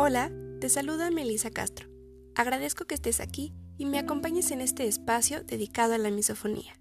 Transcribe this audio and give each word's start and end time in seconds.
Hola, 0.00 0.30
te 0.60 0.68
saluda 0.68 1.10
Melissa 1.10 1.50
Castro. 1.50 1.88
Agradezco 2.36 2.84
que 2.84 2.94
estés 2.94 3.18
aquí 3.18 3.52
y 3.78 3.84
me 3.84 3.98
acompañes 3.98 4.52
en 4.52 4.60
este 4.60 4.86
espacio 4.86 5.42
dedicado 5.42 5.94
a 5.94 5.98
la 5.98 6.12
misofonía. 6.12 6.80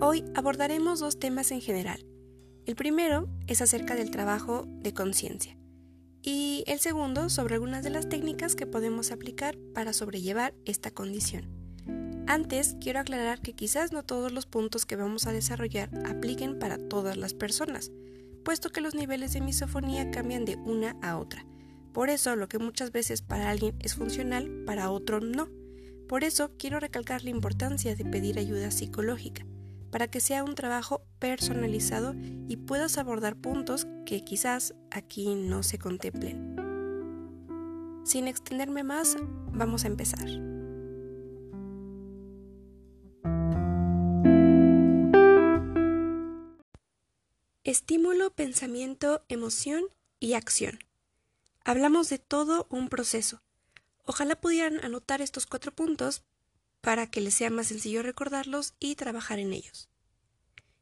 Hoy 0.00 0.24
abordaremos 0.34 1.00
dos 1.00 1.18
temas 1.18 1.50
en 1.50 1.60
general. 1.60 2.06
El 2.64 2.76
primero 2.76 3.28
es 3.46 3.60
acerca 3.60 3.94
del 3.94 4.10
trabajo 4.10 4.64
de 4.66 4.94
conciencia 4.94 5.58
y 6.22 6.64
el 6.66 6.78
segundo 6.78 7.28
sobre 7.28 7.56
algunas 7.56 7.84
de 7.84 7.90
las 7.90 8.08
técnicas 8.08 8.56
que 8.56 8.66
podemos 8.66 9.12
aplicar 9.12 9.58
para 9.74 9.92
sobrellevar 9.92 10.54
esta 10.64 10.90
condición. 10.90 11.44
Antes, 12.26 12.76
quiero 12.80 13.00
aclarar 13.00 13.42
que 13.42 13.52
quizás 13.52 13.92
no 13.92 14.02
todos 14.02 14.32
los 14.32 14.46
puntos 14.46 14.86
que 14.86 14.96
vamos 14.96 15.26
a 15.26 15.32
desarrollar 15.32 15.90
apliquen 16.06 16.58
para 16.58 16.78
todas 16.78 17.18
las 17.18 17.34
personas, 17.34 17.92
puesto 18.46 18.70
que 18.70 18.80
los 18.80 18.94
niveles 18.94 19.34
de 19.34 19.42
misofonía 19.42 20.10
cambian 20.10 20.46
de 20.46 20.56
una 20.56 20.96
a 21.02 21.18
otra 21.18 21.44
por 21.96 22.10
eso 22.10 22.36
lo 22.36 22.46
que 22.46 22.58
muchas 22.58 22.92
veces 22.92 23.22
para 23.22 23.48
alguien 23.48 23.74
es 23.80 23.94
funcional, 23.94 24.64
para 24.66 24.90
otro 24.90 25.20
no. 25.20 25.48
Por 26.06 26.24
eso 26.24 26.50
quiero 26.58 26.78
recalcar 26.78 27.24
la 27.24 27.30
importancia 27.30 27.96
de 27.96 28.04
pedir 28.04 28.38
ayuda 28.38 28.70
psicológica, 28.70 29.46
para 29.90 30.06
que 30.06 30.20
sea 30.20 30.44
un 30.44 30.54
trabajo 30.54 31.06
personalizado 31.18 32.14
y 32.48 32.58
puedas 32.58 32.98
abordar 32.98 33.34
puntos 33.34 33.86
que 34.04 34.22
quizás 34.22 34.74
aquí 34.90 35.34
no 35.36 35.62
se 35.62 35.78
contemplen. 35.78 36.56
Sin 38.04 38.28
extenderme 38.28 38.84
más, 38.84 39.16
vamos 39.52 39.84
a 39.84 39.86
empezar. 39.86 40.28
Estímulo, 47.64 48.34
pensamiento, 48.34 49.24
emoción 49.30 49.84
y 50.20 50.34
acción. 50.34 50.78
Hablamos 51.68 52.08
de 52.10 52.20
todo 52.20 52.68
un 52.70 52.88
proceso. 52.88 53.42
Ojalá 54.04 54.40
pudieran 54.40 54.84
anotar 54.84 55.20
estos 55.20 55.46
cuatro 55.46 55.74
puntos 55.74 56.22
para 56.80 57.10
que 57.10 57.20
les 57.20 57.34
sea 57.34 57.50
más 57.50 57.66
sencillo 57.66 58.04
recordarlos 58.04 58.74
y 58.78 58.94
trabajar 58.94 59.40
en 59.40 59.52
ellos. 59.52 59.88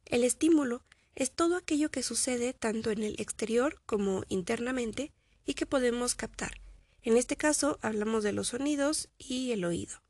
El 0.05 0.23
estímulo 0.23 0.83
es 1.15 1.31
todo 1.31 1.55
aquello 1.55 1.89
que 1.89 2.03
sucede 2.03 2.53
tanto 2.53 2.91
en 2.91 3.01
el 3.01 3.19
exterior 3.19 3.81
como 3.87 4.25
internamente 4.29 5.11
y 5.43 5.55
que 5.55 5.65
podemos 5.65 6.13
captar. 6.13 6.61
En 7.01 7.17
este 7.17 7.35
caso 7.35 7.79
hablamos 7.81 8.23
de 8.23 8.33
los 8.33 8.49
sonidos 8.49 9.09
y 9.17 9.53
el 9.53 9.65
oído. 9.65 10.03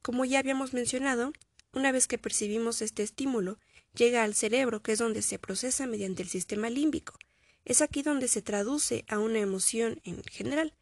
Como 0.00 0.24
ya 0.24 0.38
habíamos 0.38 0.72
mencionado, 0.72 1.34
una 1.74 1.92
vez 1.92 2.06
que 2.08 2.16
percibimos 2.16 2.80
este 2.80 3.02
estímulo, 3.02 3.58
llega 3.94 4.24
al 4.24 4.34
cerebro, 4.34 4.82
que 4.82 4.92
es 4.92 4.98
donde 4.98 5.20
se 5.20 5.38
procesa 5.38 5.86
mediante 5.86 6.22
el 6.22 6.30
sistema 6.30 6.70
límbico, 6.70 7.18
es 7.64 7.80
aquí 7.80 8.02
donde 8.02 8.28
se 8.28 8.42
traduce 8.42 9.04
a 9.08 9.18
una 9.18 9.38
emoción 9.38 10.00
en 10.04 10.22
general. 10.24 10.74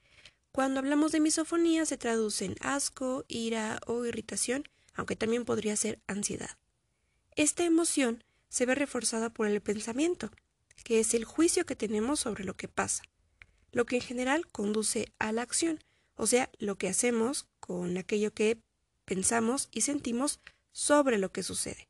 Cuando 0.50 0.80
hablamos 0.80 1.12
de 1.12 1.20
misofonía 1.20 1.86
se 1.86 1.96
traduce 1.96 2.44
en 2.44 2.56
asco, 2.60 3.24
ira 3.28 3.80
o 3.86 4.04
irritación, 4.04 4.64
aunque 4.94 5.16
también 5.16 5.44
podría 5.44 5.76
ser 5.76 6.00
ansiedad. 6.06 6.58
Esta 7.36 7.64
emoción 7.64 8.22
se 8.48 8.66
ve 8.66 8.74
reforzada 8.74 9.30
por 9.30 9.46
el 9.46 9.62
pensamiento, 9.62 10.30
que 10.84 11.00
es 11.00 11.14
el 11.14 11.24
juicio 11.24 11.64
que 11.64 11.76
tenemos 11.76 12.20
sobre 12.20 12.44
lo 12.44 12.54
que 12.54 12.68
pasa, 12.68 13.02
lo 13.70 13.86
que 13.86 13.96
en 13.96 14.02
general 14.02 14.46
conduce 14.48 15.12
a 15.18 15.32
la 15.32 15.42
acción, 15.42 15.78
o 16.16 16.26
sea, 16.26 16.50
lo 16.58 16.76
que 16.76 16.88
hacemos 16.88 17.46
con 17.60 17.96
aquello 17.96 18.34
que 18.34 18.58
pensamos 19.06 19.68
y 19.72 19.82
sentimos 19.82 20.40
sobre 20.72 21.18
lo 21.18 21.32
que 21.32 21.42
sucede. 21.42 21.88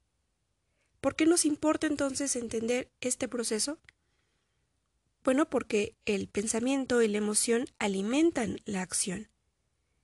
¿Por 1.00 1.16
qué 1.16 1.26
nos 1.26 1.44
importa 1.44 1.88
entonces 1.88 2.36
entender 2.36 2.88
este 3.00 3.26
proceso? 3.26 3.78
Bueno, 5.24 5.48
porque 5.48 5.96
el 6.04 6.28
pensamiento 6.28 7.00
y 7.00 7.08
la 7.08 7.18
emoción 7.18 7.66
alimentan 7.78 8.60
la 8.64 8.82
acción. 8.82 9.28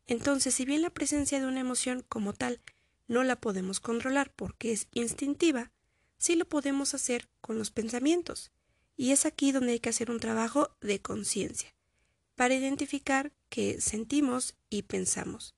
Entonces, 0.07 0.55
si 0.55 0.65
bien 0.65 0.83
la 0.83 0.91
presencia 0.91 1.41
de 1.41 1.47
una 1.47 1.61
emoción 1.61 2.05
como 2.09 2.33
tal 2.33 2.61
no 3.09 3.25
la 3.25 3.37
podemos 3.41 3.81
controlar 3.81 4.33
porque 4.35 4.73
es 4.73 4.87
instintiva, 4.93 5.73
sí 6.19 6.37
lo 6.37 6.45
podemos 6.47 6.95
hacer 6.95 7.29
con 7.41 7.59
los 7.59 7.71
pensamientos. 7.71 8.53
Y 8.97 9.13
es 9.13 9.27
aquí 9.27 9.53
donde 9.53 9.73
hay 9.73 9.81
que 9.81 9.91
hacer 9.91 10.11
un 10.11 10.21
trabajo 10.21 10.77
de 10.81 11.01
conciencia, 11.01 11.75
para 12.35 12.55
identificar 12.55 13.33
qué 13.49 13.81
sentimos 13.81 14.57
y 14.71 14.83
pensamos, 14.83 15.55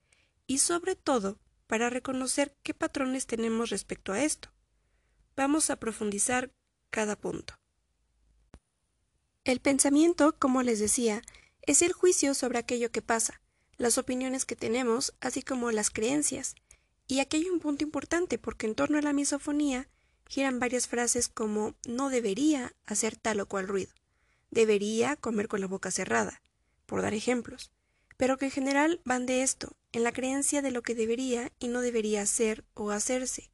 y 0.47 0.59
sobre 0.59 0.95
todo 0.95 1.39
para 1.67 1.89
reconocer 1.89 2.57
qué 2.63 2.75
patrones 2.75 3.27
tenemos 3.27 3.71
respecto 3.71 4.13
a 4.13 4.23
esto. 4.23 4.51
Vamos 5.37 5.71
a 5.71 5.77
profundizar 5.77 6.53
cada 6.91 7.17
punto. 7.17 7.60
El 9.45 9.61
pensamiento, 9.61 10.37
como 10.39 10.63
les 10.63 10.81
decía, 10.81 11.23
es 11.63 11.81
el 11.81 11.93
juicio 11.93 12.35
sobre 12.35 12.59
aquello 12.59 12.91
que 12.91 13.01
pasa, 13.01 13.41
las 13.79 13.97
opiniones 13.97 14.45
que 14.45 14.55
tenemos, 14.55 15.15
así 15.21 15.43
como 15.43 15.71
las 15.71 15.89
creencias. 15.89 16.55
Y 17.07 17.21
aquí 17.21 17.39
hay 17.39 17.49
un 17.49 17.59
punto 17.59 17.83
importante, 17.83 18.39
porque 18.39 18.67
en 18.67 18.75
torno 18.75 18.99
a 18.99 19.03
la 19.03 19.15
misofonía 19.15 19.89
giran 20.29 20.61
varias 20.61 20.89
frases 20.89 21.29
como 21.29 21.75
no 21.89 22.11
debería 22.11 22.75
hacer 22.85 23.17
tal 23.17 23.41
o 23.41 23.49
cual 23.49 23.67
ruido, 23.67 23.93
debería 24.51 25.17
comer 25.17 25.49
con 25.49 25.63
la 25.63 25.67
boca 25.67 25.91
cerrada, 25.91 26.43
por 26.85 27.01
dar 27.01 27.15
ejemplos, 27.15 27.73
pero 28.19 28.37
que 28.37 28.45
en 28.45 28.51
general 28.51 29.01
van 29.05 29.25
de 29.25 29.43
esto, 29.43 29.75
en 29.93 30.05
la 30.05 30.13
creencia 30.13 30.61
de 30.61 30.71
lo 30.71 30.83
que 30.83 30.95
debería 30.95 31.51
y 31.59 31.69
no 31.69 31.81
debería 31.81 32.21
hacer 32.21 32.67
o 32.75 32.91
hacerse. 32.91 33.51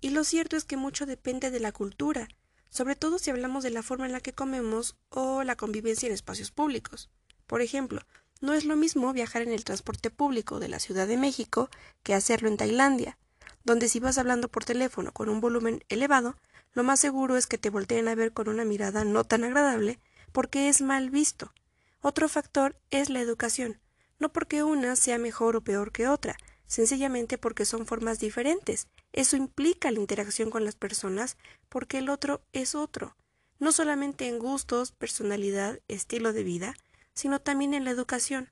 Y 0.00 0.08
lo 0.08 0.24
cierto 0.24 0.56
es 0.56 0.64
que 0.64 0.78
mucho 0.78 1.04
depende 1.04 1.50
de 1.50 1.60
la 1.60 1.72
cultura, 1.72 2.28
sobre 2.70 2.96
todo 2.96 3.18
si 3.18 3.30
hablamos 3.30 3.64
de 3.64 3.70
la 3.70 3.82
forma 3.82 4.06
en 4.06 4.12
la 4.12 4.20
que 4.20 4.32
comemos 4.32 4.96
o 5.10 5.42
la 5.42 5.56
convivencia 5.56 6.06
en 6.06 6.14
espacios 6.14 6.50
públicos. 6.50 7.10
Por 7.46 7.62
ejemplo, 7.62 8.02
no 8.40 8.54
es 8.54 8.64
lo 8.64 8.76
mismo 8.76 9.12
viajar 9.12 9.42
en 9.42 9.52
el 9.52 9.64
transporte 9.64 10.10
público 10.10 10.60
de 10.60 10.68
la 10.68 10.78
Ciudad 10.78 11.08
de 11.08 11.16
México 11.16 11.70
que 12.02 12.14
hacerlo 12.14 12.48
en 12.48 12.56
Tailandia, 12.56 13.18
donde 13.64 13.88
si 13.88 14.00
vas 14.00 14.18
hablando 14.18 14.48
por 14.48 14.64
teléfono 14.64 15.12
con 15.12 15.28
un 15.28 15.40
volumen 15.40 15.82
elevado, 15.88 16.36
lo 16.72 16.84
más 16.84 17.00
seguro 17.00 17.36
es 17.36 17.46
que 17.46 17.58
te 17.58 17.70
volteen 17.70 18.08
a 18.08 18.14
ver 18.14 18.32
con 18.32 18.48
una 18.48 18.64
mirada 18.64 19.04
no 19.04 19.24
tan 19.24 19.44
agradable 19.44 19.98
porque 20.32 20.68
es 20.68 20.82
mal 20.82 21.10
visto. 21.10 21.52
Otro 22.00 22.28
factor 22.28 22.76
es 22.90 23.10
la 23.10 23.20
educación, 23.20 23.80
no 24.18 24.32
porque 24.32 24.62
una 24.62 24.94
sea 24.94 25.18
mejor 25.18 25.56
o 25.56 25.62
peor 25.62 25.90
que 25.90 26.06
otra, 26.06 26.36
sencillamente 26.66 27.38
porque 27.38 27.64
son 27.64 27.86
formas 27.86 28.20
diferentes. 28.20 28.86
Eso 29.12 29.36
implica 29.36 29.90
la 29.90 30.00
interacción 30.00 30.50
con 30.50 30.64
las 30.64 30.76
personas 30.76 31.36
porque 31.68 31.98
el 31.98 32.08
otro 32.08 32.42
es 32.52 32.74
otro, 32.74 33.16
no 33.58 33.72
solamente 33.72 34.28
en 34.28 34.38
gustos, 34.38 34.92
personalidad, 34.92 35.80
estilo 35.88 36.32
de 36.32 36.44
vida, 36.44 36.74
sino 37.14 37.40
también 37.40 37.74
en 37.74 37.84
la 37.84 37.90
educación. 37.90 38.50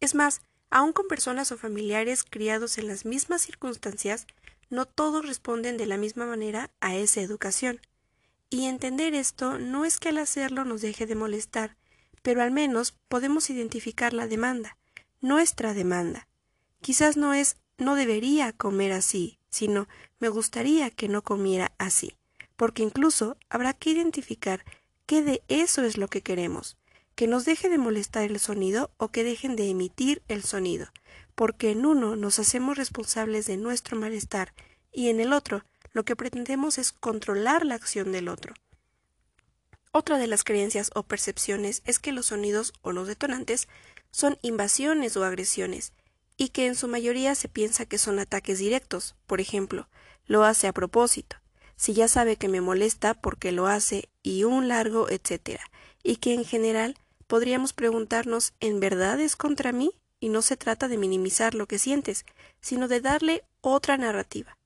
Es 0.00 0.14
más, 0.14 0.42
aun 0.70 0.92
con 0.92 1.06
personas 1.06 1.52
o 1.52 1.58
familiares 1.58 2.24
criados 2.24 2.78
en 2.78 2.88
las 2.88 3.04
mismas 3.04 3.42
circunstancias, 3.42 4.26
no 4.70 4.86
todos 4.86 5.26
responden 5.26 5.76
de 5.76 5.86
la 5.86 5.96
misma 5.96 6.26
manera 6.26 6.70
a 6.80 6.96
esa 6.96 7.20
educación. 7.20 7.80
Y 8.50 8.66
entender 8.66 9.14
esto 9.14 9.58
no 9.58 9.84
es 9.84 9.98
que 9.98 10.08
al 10.08 10.18
hacerlo 10.18 10.64
nos 10.64 10.80
deje 10.80 11.06
de 11.06 11.14
molestar, 11.14 11.76
pero 12.22 12.42
al 12.42 12.50
menos 12.50 12.92
podemos 13.08 13.50
identificar 13.50 14.12
la 14.12 14.26
demanda, 14.26 14.76
nuestra 15.20 15.74
demanda, 15.74 16.28
Quizás 16.84 17.16
no 17.16 17.32
es 17.32 17.56
no 17.78 17.94
debería 17.94 18.52
comer 18.52 18.92
así, 18.92 19.38
sino 19.54 19.86
me 20.18 20.28
gustaría 20.28 20.90
que 20.90 21.08
no 21.08 21.22
comiera 21.22 21.72
así, 21.78 22.16
porque 22.56 22.82
incluso 22.82 23.36
habrá 23.48 23.72
que 23.72 23.90
identificar 23.90 24.64
qué 25.06 25.22
de 25.22 25.44
eso 25.46 25.84
es 25.84 25.96
lo 25.96 26.08
que 26.08 26.22
queremos, 26.22 26.76
que 27.14 27.28
nos 27.28 27.44
deje 27.44 27.68
de 27.68 27.78
molestar 27.78 28.24
el 28.24 28.40
sonido 28.40 28.90
o 28.96 29.12
que 29.12 29.22
dejen 29.22 29.54
de 29.54 29.70
emitir 29.70 30.22
el 30.26 30.42
sonido, 30.42 30.88
porque 31.36 31.70
en 31.70 31.86
uno 31.86 32.16
nos 32.16 32.40
hacemos 32.40 32.76
responsables 32.76 33.46
de 33.46 33.56
nuestro 33.56 33.96
malestar 33.96 34.52
y 34.90 35.08
en 35.08 35.20
el 35.20 35.32
otro 35.32 35.64
lo 35.92 36.04
que 36.04 36.16
pretendemos 36.16 36.76
es 36.76 36.90
controlar 36.90 37.64
la 37.64 37.76
acción 37.76 38.10
del 38.10 38.26
otro. 38.26 38.54
Otra 39.92 40.18
de 40.18 40.26
las 40.26 40.42
creencias 40.42 40.90
o 40.96 41.04
percepciones 41.04 41.82
es 41.84 42.00
que 42.00 42.10
los 42.10 42.26
sonidos 42.26 42.72
o 42.82 42.90
los 42.90 43.06
detonantes 43.06 43.68
son 44.10 44.36
invasiones 44.42 45.16
o 45.16 45.24
agresiones, 45.24 45.92
y 46.36 46.48
que 46.48 46.66
en 46.66 46.74
su 46.74 46.88
mayoría 46.88 47.34
se 47.34 47.48
piensa 47.48 47.86
que 47.86 47.98
son 47.98 48.18
ataques 48.18 48.58
directos, 48.58 49.14
por 49.26 49.40
ejemplo, 49.40 49.88
lo 50.26 50.44
hace 50.44 50.66
a 50.66 50.72
propósito, 50.72 51.36
si 51.76 51.92
ya 51.94 52.08
sabe 52.08 52.36
que 52.36 52.48
me 52.48 52.60
molesta 52.60 53.14
porque 53.14 53.52
lo 53.52 53.66
hace 53.66 54.08
y 54.22 54.44
un 54.44 54.68
largo 54.68 55.08
etcétera, 55.08 55.64
y 56.02 56.16
que 56.16 56.34
en 56.34 56.44
general 56.44 56.96
podríamos 57.26 57.72
preguntarnos 57.72 58.52
¿en 58.60 58.80
verdad 58.80 59.20
es 59.20 59.36
contra 59.36 59.72
mí? 59.72 59.92
y 60.20 60.30
no 60.30 60.40
se 60.40 60.56
trata 60.56 60.88
de 60.88 60.96
minimizar 60.96 61.54
lo 61.54 61.66
que 61.66 61.78
sientes, 61.78 62.24
sino 62.60 62.88
de 62.88 63.02
darle 63.02 63.44
otra 63.60 63.98
narrativa, 63.98 64.56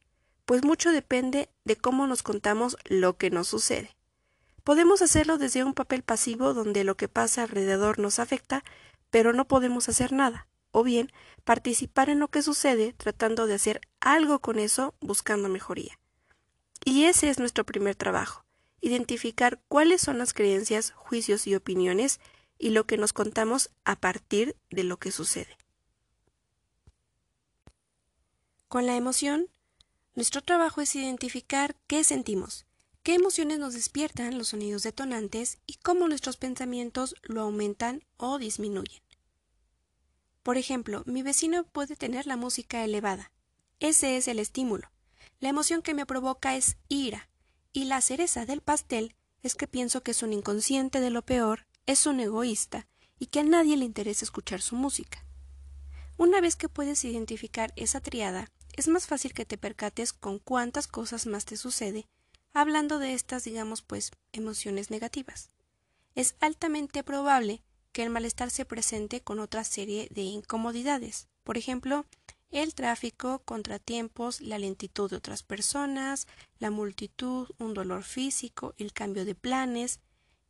pues 0.45 0.63
mucho 0.63 0.93
depende 0.93 1.49
de 1.65 1.77
cómo 1.77 2.07
nos 2.07 2.23
contamos 2.23 2.77
lo 2.85 3.17
que 3.17 3.31
nos 3.31 3.49
sucede. 3.49 3.97
Podemos 4.63 5.03
hacerlo 5.03 5.37
desde 5.37 5.65
un 5.65 5.75
papel 5.75 6.03
pasivo 6.03 6.55
donde 6.55 6.85
lo 6.85 6.97
que 6.97 7.09
pasa 7.09 7.43
alrededor 7.43 7.99
nos 7.99 8.19
afecta, 8.19 8.63
pero 9.11 9.33
no 9.33 9.47
podemos 9.49 9.89
hacer 9.89 10.13
nada 10.13 10.47
o 10.71 10.85
bien 10.85 11.11
participar 11.49 12.11
en 12.11 12.19
lo 12.19 12.29
que 12.29 12.43
sucede 12.43 12.93
tratando 12.93 13.47
de 13.47 13.55
hacer 13.55 13.81
algo 14.01 14.41
con 14.41 14.59
eso 14.59 14.95
buscando 15.01 15.49
mejoría. 15.49 15.99
Y 16.85 17.05
ese 17.05 17.31
es 17.31 17.39
nuestro 17.39 17.65
primer 17.65 17.97
trabajo, 17.97 18.45
identificar 18.83 19.59
cuáles 19.67 20.03
son 20.03 20.19
las 20.19 20.35
creencias, 20.35 20.91
juicios 20.91 21.47
y 21.47 21.55
opiniones 21.55 22.21
y 22.59 22.69
lo 22.69 22.87
que 22.87 22.99
nos 22.99 23.15
contamos 23.15 23.71
a 23.87 23.97
partir 23.97 24.57
de 24.69 24.85
lo 24.85 24.99
que 24.99 25.11
sucede. 25.11 25.57
Con 28.69 28.85
la 28.85 28.97
emoción, 28.97 29.49
nuestro 30.15 30.43
trabajo 30.43 30.83
es 30.83 30.95
identificar 30.97 31.77
qué 31.87 32.05
sentimos, 32.05 32.67
qué 33.03 33.15
emociones 33.15 33.59
nos 33.59 33.73
despiertan 33.73 34.37
los 34.37 34.49
sonidos 34.49 34.83
detonantes 34.83 35.61
y 35.65 35.77
cómo 35.77 36.09
nuestros 36.09 36.37
pensamientos 36.37 37.15
lo 37.23 37.41
aumentan 37.41 38.05
o 38.19 38.37
disminuyen. 38.37 39.08
Por 40.49 40.57
ejemplo, 40.57 41.03
mi 41.05 41.23
vecino 41.23 41.65
puede 41.65 41.95
tener 41.95 42.27
la 42.27 42.39
música 42.39 42.83
elevada. 42.83 43.31
Ese 43.81 44.17
es 44.17 44.29
el 44.29 44.39
estímulo. 44.39 44.91
La 45.41 45.51
emoción 45.51 45.83
que 45.83 45.93
me 45.93 46.07
provoca 46.07 46.57
es 46.57 46.79
ira, 46.89 47.29
y 47.75 47.85
la 47.85 48.01
cereza 48.01 48.47
del 48.47 48.63
pastel 48.63 49.15
es 49.43 49.55
que 49.55 49.69
pienso 49.69 50.03
que 50.03 50.13
es 50.13 50.23
un 50.23 50.33
inconsciente 50.33 51.01
de 51.01 51.11
lo 51.11 51.21
peor, 51.21 51.67
es 51.85 52.07
un 52.07 52.19
egoísta, 52.19 52.87
y 53.19 53.27
que 53.27 53.41
a 53.41 53.45
nadie 53.45 53.77
le 53.77 53.85
interesa 53.85 54.25
escuchar 54.25 54.63
su 54.63 54.75
música. 54.75 55.23
Una 56.17 56.41
vez 56.41 56.57
que 56.57 56.71
puedes 56.71 57.05
identificar 57.05 57.75
esa 57.77 58.01
triada, 58.01 58.51
es 58.73 58.89
más 58.89 59.07
fácil 59.07 59.35
que 59.35 59.45
te 59.45 59.59
percates 59.59 60.15
con 60.15 60.39
cuántas 60.39 60.89
cosas 60.89 61.27
más 61.27 61.45
te 61.45 61.59
sucede, 61.59 62.07
hablando 62.55 62.99
de 62.99 63.13
estas, 63.13 63.45
digamos, 63.45 63.83
pues, 63.83 64.13
emociones 64.33 64.91
negativas. 64.91 65.51
Es 66.15 66.37
altamente 66.41 67.05
probable 67.05 67.63
que 67.93 68.03
el 68.03 68.11
malestar 68.11 68.51
se 68.51 68.65
presente 68.65 69.21
con 69.21 69.39
otra 69.39 69.65
serie 69.65 70.09
de 70.11 70.23
incomodidades. 70.23 71.29
Por 71.45 71.57
ejemplo, 71.59 72.07
el 72.51 72.75
tráfico, 72.75 73.41
contratiempos, 73.45 74.41
la 74.41 74.59
lentitud 74.59 75.11
de 75.11 75.17
otras 75.17 75.43
personas, 75.43 76.27
la 76.59 76.71
multitud, 76.71 77.49
un 77.59 77.75
dolor 77.75 78.05
físico, 78.05 78.75
el 78.79 78.93
cambio 78.93 79.25
de 79.25 79.35
planes 79.35 80.01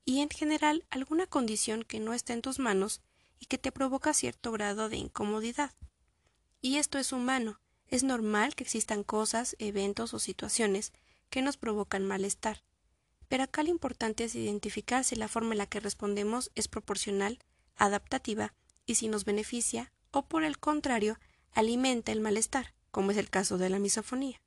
y 0.05 0.21
en 0.21 0.31
general 0.31 0.87
alguna 0.91 1.27
condición 1.27 1.83
que 1.83 1.99
no 1.99 2.15
está 2.15 2.33
en 2.33 2.43
tus 2.43 2.59
manos 2.59 3.03
y 3.41 3.47
que 3.47 3.59
te 3.59 3.73
provoca 3.73 4.15
cierto 4.15 4.53
grado 4.53 4.89
de 4.89 4.97
incomodidad. 4.97 5.73
Y 6.61 6.77
esto 6.77 6.99
es 6.99 7.13
humano, 7.13 7.61
es 7.89 8.05
normal 8.05 8.55
que 8.55 8.65
existan 8.65 9.03
cosas, 9.03 9.57
eventos 9.59 10.15
o 10.15 10.19
situaciones 10.19 10.93
que 11.31 11.43
nos 11.43 11.57
provocan 11.57 12.07
malestar. 12.07 12.63
Pero 13.29 13.45
acá 13.45 13.63
lo 13.63 13.71
importante 13.71 14.25
es 14.25 14.35
identificar 14.35 15.05
si 15.05 15.17
la 15.17 15.29
forma 15.29 15.53
en 15.53 15.59
la 15.59 15.67
que 15.67 15.81
respondemos 15.81 16.51
es 16.55 16.69
proporcional, 16.69 17.39
adaptativa 17.77 18.55
y 18.87 18.97
si 18.97 19.09
nos 19.09 19.25
beneficia 19.25 19.93
o 20.11 20.27
por 20.27 20.45
el 20.45 20.59
contrario 20.59 21.19
alimenta 21.53 22.13
el 22.13 22.21
malestar, 22.21 22.75
como 22.91 23.11
es 23.11 23.17
el 23.17 23.31
caso 23.31 23.59
de 23.59 23.69
la 23.69 23.79
misofonía. 23.79 24.41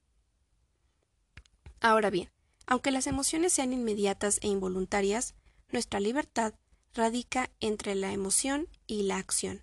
Ahora 1.79 2.09
bien, 2.09 2.29
aunque 2.65 2.91
las 2.91 3.07
emociones 3.07 3.53
sean 3.53 3.73
inmediatas 3.73 4.39
e 4.41 4.47
involuntarias, 4.47 5.35
nuestra 5.69 5.99
libertad 5.99 6.53
radica 6.93 7.49
entre 7.59 7.95
la 7.95 8.11
emoción 8.11 8.67
y 8.87 9.03
la 9.03 9.17
acción, 9.17 9.61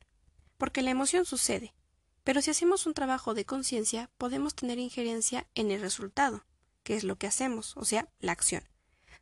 porque 0.57 0.83
la 0.83 0.91
emoción 0.91 1.25
sucede, 1.25 1.75
pero 2.25 2.43
si 2.43 2.51
hacemos 2.51 2.87
un 2.87 2.95
trabajo 2.95 3.35
de 3.35 3.45
conciencia 3.45 4.11
podemos 4.19 4.55
tener 4.55 4.79
injerencia 4.79 5.47
en 5.55 5.71
el 5.71 5.81
resultado, 5.81 6.45
que 6.83 6.97
es 6.97 7.05
lo 7.05 7.17
que 7.17 7.27
hacemos, 7.27 7.77
o 7.77 7.85
sea, 7.85 8.09
la 8.21 8.33
acción. 8.33 8.65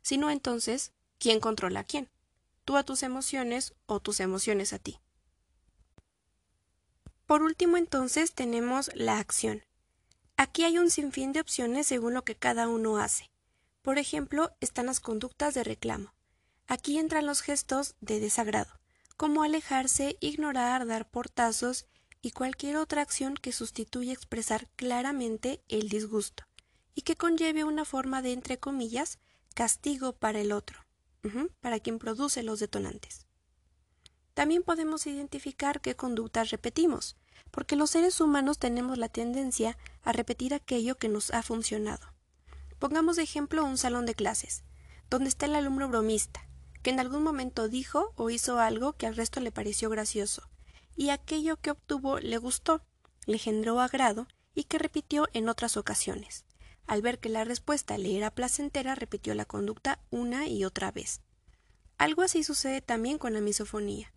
Si 0.07 0.17
no, 0.17 0.29
entonces, 0.29 0.93
¿quién 1.19 1.41
controla 1.41 1.81
a 1.81 1.83
quién? 1.83 2.09
¿Tú 2.63 2.77
a 2.77 2.83
tus 2.83 3.03
emociones 3.03 3.73
o 3.87 3.99
tus 3.99 4.21
emociones 4.21 4.71
a 4.71 4.79
ti? 4.79 5.01
Por 7.25 7.43
último, 7.43 7.75
entonces, 7.75 8.31
tenemos 8.31 8.89
la 8.93 9.19
acción. 9.19 9.65
Aquí 10.37 10.63
hay 10.63 10.77
un 10.77 10.91
sinfín 10.91 11.33
de 11.33 11.41
opciones 11.41 11.87
según 11.87 12.13
lo 12.13 12.23
que 12.23 12.35
cada 12.37 12.69
uno 12.69 12.99
hace. 12.99 13.29
Por 13.81 13.97
ejemplo, 13.97 14.55
están 14.61 14.85
las 14.85 15.01
conductas 15.01 15.53
de 15.55 15.65
reclamo. 15.65 16.13
Aquí 16.67 16.97
entran 16.97 17.25
los 17.25 17.41
gestos 17.41 17.95
de 17.99 18.21
desagrado, 18.21 18.79
como 19.17 19.43
alejarse, 19.43 20.15
ignorar, 20.21 20.87
dar 20.87 21.11
portazos 21.11 21.85
y 22.21 22.31
cualquier 22.31 22.77
otra 22.77 23.01
acción 23.01 23.35
que 23.35 23.51
sustituya 23.51 24.13
expresar 24.13 24.69
claramente 24.77 25.61
el 25.67 25.89
disgusto 25.89 26.45
y 26.95 27.01
que 27.01 27.17
conlleve 27.17 27.65
una 27.65 27.83
forma 27.83 28.21
de, 28.21 28.31
entre 28.31 28.57
comillas, 28.57 29.19
castigo 29.57 30.13
para 30.13 30.39
el 30.39 30.51
otro, 30.51 30.85
para 31.61 31.79
quien 31.79 31.97
produce 31.97 32.43
los 32.43 32.59
detonantes. 32.59 33.25
También 34.35 34.61
podemos 34.61 35.07
identificar 35.07 35.81
qué 35.81 35.95
conductas 35.95 36.51
repetimos, 36.51 37.17
porque 37.49 37.75
los 37.75 37.89
seres 37.89 38.21
humanos 38.21 38.59
tenemos 38.59 38.99
la 38.99 39.09
tendencia 39.09 39.75
a 40.03 40.11
repetir 40.11 40.53
aquello 40.53 40.99
que 40.99 41.09
nos 41.09 41.31
ha 41.31 41.41
funcionado. 41.41 42.13
Pongamos 42.77 43.15
de 43.15 43.23
ejemplo 43.23 43.65
un 43.65 43.79
salón 43.79 44.05
de 44.05 44.13
clases, 44.13 44.63
donde 45.09 45.29
está 45.29 45.47
el 45.47 45.55
alumno 45.55 45.89
bromista, 45.89 46.47
que 46.83 46.91
en 46.91 46.99
algún 46.99 47.23
momento 47.23 47.67
dijo 47.67 48.13
o 48.15 48.29
hizo 48.29 48.59
algo 48.59 48.93
que 48.93 49.07
al 49.07 49.15
resto 49.15 49.39
le 49.39 49.51
pareció 49.51 49.89
gracioso, 49.89 50.47
y 50.95 51.09
aquello 51.09 51.57
que 51.57 51.71
obtuvo 51.71 52.19
le 52.19 52.37
gustó, 52.37 52.83
le 53.25 53.39
generó 53.39 53.81
agrado 53.81 54.27
y 54.53 54.65
que 54.65 54.77
repitió 54.77 55.27
en 55.33 55.49
otras 55.49 55.77
ocasiones. 55.77 56.45
Al 56.87 57.01
ver 57.01 57.19
que 57.19 57.29
la 57.29 57.43
respuesta 57.43 57.97
le 57.97 58.17
era 58.17 58.31
placentera, 58.31 58.95
repitió 58.95 59.35
la 59.35 59.45
conducta 59.45 59.99
una 60.09 60.47
y 60.47 60.63
otra 60.63 60.91
vez. 60.91 61.21
Algo 61.97 62.21
así 62.21 62.43
sucede 62.43 62.81
también 62.81 63.17
con 63.17 63.33
la 63.33 63.41
misofonía. 63.41 64.13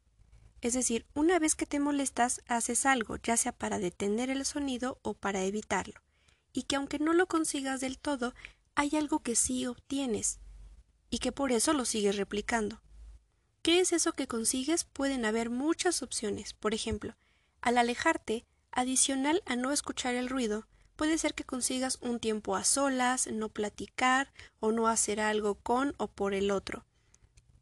Es 0.61 0.75
decir, 0.75 1.07
una 1.15 1.39
vez 1.39 1.55
que 1.55 1.67
te 1.67 1.81
molestas, 1.81 2.43
haces 2.47 2.87
algo, 2.87 3.17
ya 3.17 3.37
sea 3.37 3.53
para 3.53 3.79
detener 3.79 4.31
el 4.31 4.45
sonido 4.45 4.99
o 5.03 5.15
para 5.15 5.43
evitarlo, 5.45 6.01
y 6.53 6.65
que 6.65 6.77
aunque 6.77 6.99
no 6.99 7.13
lo 7.13 7.27
consigas 7.27 7.81
del 7.81 7.99
todo, 7.99 8.35
hay 8.75 8.95
algo 8.97 9.21
que 9.21 9.35
sí 9.35 9.67
obtienes, 9.67 10.39
y 11.09 11.19
que 11.19 11.33
por 11.33 11.53
eso 11.53 11.73
lo 11.73 11.85
sigues 11.85 12.17
replicando. 12.17 12.83
¿Qué 13.63 13.81
es 13.81 13.93
eso 13.93 14.13
que 14.13 14.27
consigues? 14.27 14.85
Pueden 14.85 15.25
haber 15.25 15.51
muchas 15.51 16.03
opciones. 16.03 16.55
Por 16.55 16.73
ejemplo, 16.73 17.17
al 17.61 17.77
alejarte, 17.77 18.47
adicional 18.71 19.43
a 19.45 19.57
no 19.57 19.73
escuchar 19.73 20.15
el 20.15 20.29
ruido, 20.29 20.67
puede 21.01 21.17
ser 21.17 21.33
que 21.33 21.45
consigas 21.45 21.97
un 22.03 22.21
tiempo 22.21 22.57
a 22.57 22.63
solas, 22.63 23.27
no 23.27 23.49
platicar 23.49 24.31
o 24.59 24.71
no 24.71 24.87
hacer 24.87 25.19
algo 25.19 25.55
con 25.55 25.95
o 25.97 26.09
por 26.09 26.35
el 26.35 26.51
otro. 26.51 26.85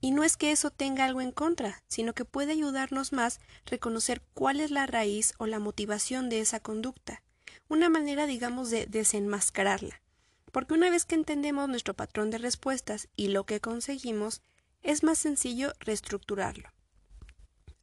Y 0.01 0.11
no 0.11 0.25
es 0.25 0.37
que 0.37 0.51
eso 0.51 0.73
tenga 0.73 1.05
algo 1.05 1.21
en 1.21 1.31
contra, 1.31 1.81
sino 1.87 2.15
que 2.15 2.25
puede 2.25 2.51
ayudarnos 2.51 3.13
más 3.13 3.39
reconocer 3.65 4.23
cuál 4.35 4.59
es 4.59 4.73
la 4.73 4.87
raíz 4.89 5.35
o 5.39 5.47
la 5.47 5.61
motivación 5.61 6.29
de 6.29 6.41
esa 6.41 6.59
conducta, 6.59 7.23
una 7.69 7.89
manera, 7.89 8.27
digamos, 8.27 8.71
de 8.71 8.87
desenmascararla. 8.87 10.03
Porque 10.51 10.75
una 10.75 10.91
vez 10.91 11.05
que 11.05 11.15
entendemos 11.15 11.69
nuestro 11.69 11.95
patrón 11.95 12.31
de 12.31 12.39
respuestas 12.39 13.07
y 13.15 13.29
lo 13.29 13.47
que 13.47 13.61
conseguimos, 13.61 14.43
es 14.83 15.05
más 15.05 15.17
sencillo 15.17 15.75
reestructurarlo, 15.79 16.71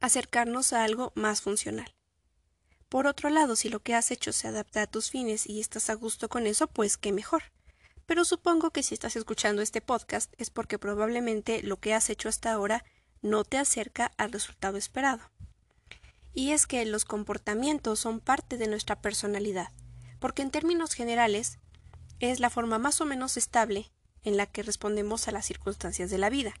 acercarnos 0.00 0.74
a 0.74 0.84
algo 0.84 1.12
más 1.14 1.40
funcional. 1.40 1.95
Por 2.88 3.06
otro 3.06 3.30
lado, 3.30 3.56
si 3.56 3.68
lo 3.68 3.80
que 3.80 3.94
has 3.94 4.10
hecho 4.10 4.32
se 4.32 4.48
adapta 4.48 4.82
a 4.82 4.86
tus 4.86 5.10
fines 5.10 5.46
y 5.46 5.60
estás 5.60 5.90
a 5.90 5.94
gusto 5.94 6.28
con 6.28 6.46
eso, 6.46 6.66
pues 6.66 6.96
qué 6.96 7.12
mejor 7.12 7.42
pero 8.06 8.24
supongo 8.24 8.70
que 8.70 8.82
si 8.82 8.94
estás 8.94 9.16
escuchando 9.16 9.62
este 9.62 9.80
podcast 9.80 10.32
es 10.38 10.50
porque 10.50 10.78
probablemente 10.78 11.62
lo 11.62 11.78
que 11.78 11.92
has 11.92 12.08
hecho 12.08 12.28
hasta 12.28 12.52
ahora 12.52 12.84
no 13.20 13.44
te 13.44 13.58
acerca 13.58 14.12
al 14.16 14.32
resultado 14.32 14.78
esperado. 14.78 15.20
Y 16.32 16.52
es 16.52 16.66
que 16.66 16.84
los 16.84 17.04
comportamientos 17.04 17.98
son 17.98 18.20
parte 18.20 18.58
de 18.58 18.68
nuestra 18.68 19.00
personalidad, 19.00 19.72
porque 20.20 20.42
en 20.42 20.50
términos 20.50 20.92
generales 20.92 21.58
es 22.20 22.40
la 22.40 22.50
forma 22.50 22.78
más 22.78 23.00
o 23.00 23.04
menos 23.04 23.36
estable 23.36 23.90
en 24.22 24.36
la 24.36 24.46
que 24.46 24.62
respondemos 24.62 25.26
a 25.26 25.32
las 25.32 25.46
circunstancias 25.46 26.10
de 26.10 26.18
la 26.18 26.30
vida. 26.30 26.54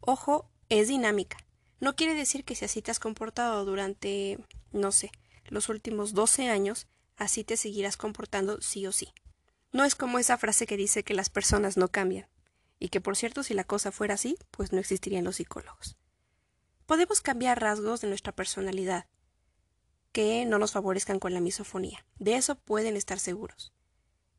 Ojo, 0.00 0.50
es 0.68 0.88
dinámica. 0.88 1.38
No 1.80 1.96
quiere 1.96 2.14
decir 2.14 2.44
que 2.44 2.54
si 2.54 2.64
así 2.66 2.82
te 2.82 2.90
has 2.90 3.00
comportado 3.00 3.64
durante, 3.64 4.38
no 4.72 4.92
sé, 4.92 5.10
los 5.50 5.68
últimos 5.68 6.14
12 6.14 6.48
años, 6.48 6.86
así 7.16 7.44
te 7.44 7.56
seguirás 7.56 7.96
comportando 7.96 8.60
sí 8.62 8.86
o 8.86 8.92
sí. 8.92 9.12
No 9.72 9.84
es 9.84 9.94
como 9.94 10.18
esa 10.18 10.38
frase 10.38 10.66
que 10.66 10.76
dice 10.76 11.04
que 11.04 11.14
las 11.14 11.28
personas 11.28 11.76
no 11.76 11.88
cambian, 11.88 12.28
y 12.78 12.88
que 12.88 13.00
por 13.00 13.16
cierto 13.16 13.42
si 13.42 13.54
la 13.54 13.64
cosa 13.64 13.92
fuera 13.92 14.14
así, 14.14 14.38
pues 14.50 14.72
no 14.72 14.78
existirían 14.78 15.24
los 15.24 15.36
psicólogos. 15.36 15.96
Podemos 16.86 17.20
cambiar 17.20 17.60
rasgos 17.60 18.00
de 18.00 18.08
nuestra 18.08 18.32
personalidad 18.32 19.06
que 20.12 20.44
no 20.44 20.58
nos 20.58 20.72
favorezcan 20.72 21.20
con 21.20 21.34
la 21.34 21.40
misofonía. 21.40 22.04
De 22.18 22.34
eso 22.34 22.56
pueden 22.56 22.96
estar 22.96 23.20
seguros. 23.20 23.72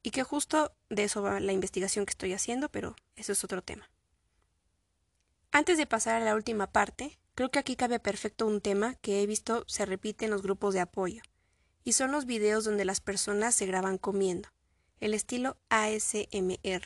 Y 0.03 0.11
que 0.11 0.23
justo 0.23 0.73
de 0.89 1.03
eso 1.03 1.21
va 1.21 1.39
la 1.39 1.53
investigación 1.53 2.05
que 2.05 2.11
estoy 2.11 2.33
haciendo, 2.33 2.69
pero 2.69 2.95
eso 3.15 3.31
es 3.31 3.43
otro 3.43 3.61
tema. 3.61 3.89
Antes 5.51 5.77
de 5.77 5.85
pasar 5.85 6.21
a 6.21 6.25
la 6.25 6.35
última 6.35 6.71
parte, 6.71 7.19
creo 7.41 7.49
que 7.49 7.57
aquí 7.57 7.75
cabe 7.75 7.99
perfecto 7.99 8.45
un 8.45 8.61
tema 8.61 8.93
que 9.01 9.23
he 9.23 9.25
visto 9.25 9.63
se 9.65 9.83
repite 9.87 10.25
en 10.25 10.31
los 10.31 10.43
grupos 10.43 10.75
de 10.75 10.79
apoyo, 10.79 11.23
y 11.83 11.93
son 11.93 12.11
los 12.11 12.27
videos 12.27 12.65
donde 12.65 12.85
las 12.85 13.01
personas 13.01 13.55
se 13.55 13.65
graban 13.65 13.97
comiendo 13.97 14.49
el 14.99 15.15
estilo 15.15 15.57
ASMR. 15.69 16.85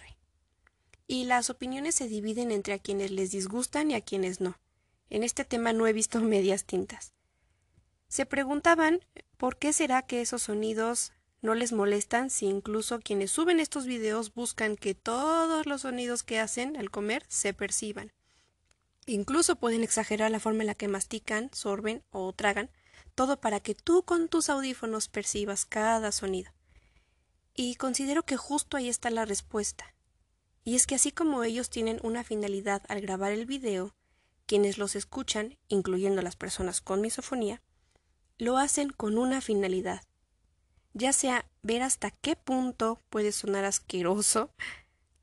Y 1.08 1.26
las 1.26 1.50
opiniones 1.50 1.96
se 1.96 2.08
dividen 2.08 2.52
entre 2.52 2.74
a 2.74 2.80
quienes 2.80 3.12
les 3.12 3.32
disgustan 3.32 3.92
y 3.92 3.96
a 3.96 4.00
quienes 4.00 4.40
no. 4.40 4.58
En 5.10 5.24
este 5.24 5.44
tema 5.44 5.74
no 5.74 5.88
he 5.88 5.92
visto 5.92 6.22
medias 6.22 6.64
tintas. 6.64 7.12
Se 8.08 8.26
preguntaban 8.26 9.02
por 9.36 9.58
qué 9.58 9.74
será 9.74 10.04
que 10.04 10.22
esos 10.22 10.44
sonidos 10.44 11.12
no 11.42 11.54
les 11.54 11.74
molestan 11.74 12.30
si 12.30 12.46
incluso 12.46 13.02
quienes 13.02 13.30
suben 13.30 13.60
estos 13.60 13.88
videos 13.88 14.34
buscan 14.34 14.78
que 14.78 14.96
todos 14.96 15.66
los 15.66 15.82
sonidos 15.82 16.24
que 16.24 16.40
hacen 16.40 16.78
al 16.78 16.92
comer 16.92 17.26
se 17.28 17.54
perciban. 17.54 18.14
Incluso 19.06 19.56
pueden 19.56 19.84
exagerar 19.84 20.32
la 20.32 20.40
forma 20.40 20.64
en 20.64 20.68
la 20.68 20.76
que 20.76 20.88
mastican, 20.88 21.50
sorben 21.54 22.04
o 22.12 22.34
tragan, 22.34 22.70
todo 23.14 23.40
para 23.40 23.60
que 23.60 23.76
tú 23.76 24.04
con 24.04 24.28
tus 24.28 24.50
audífonos 24.50 25.08
percibas 25.08 25.66
cada 25.66 26.12
sonido. 26.12 26.52
Y 27.54 27.76
considero 27.76 28.24
que 28.24 28.36
justo 28.36 28.78
ahí 28.78 28.90
está 28.90 29.10
la 29.10 29.26
respuesta. 29.26 29.94
Y 30.64 30.76
es 30.76 30.88
que 30.88 30.96
así 30.96 31.12
como 31.12 31.44
ellos 31.44 31.70
tienen 31.70 32.00
una 32.04 32.24
finalidad 32.24 32.82
al 32.90 33.02
grabar 33.02 33.32
el 33.32 33.46
video, 33.46 33.96
quienes 34.46 34.78
los 34.78 34.96
escuchan, 34.96 35.58
incluyendo 35.68 36.22
las 36.22 36.36
personas 36.36 36.82
con 36.82 37.02
misofonía, 37.02 37.62
lo 38.38 38.58
hacen 38.58 38.90
con 38.90 39.18
una 39.18 39.40
finalidad, 39.42 40.02
ya 40.94 41.14
sea 41.14 41.46
ver 41.62 41.84
hasta 41.84 42.12
qué 42.12 42.36
punto 42.36 43.02
puede 43.10 43.32
sonar 43.32 43.66
asqueroso, 43.66 44.52